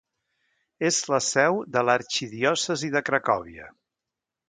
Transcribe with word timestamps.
És 0.89 0.97
la 1.15 1.19
seu 1.27 1.59
de 1.77 1.85
l'arxidiòcesi 1.91 2.93
de 2.97 3.07
Cracòvia. 3.11 3.73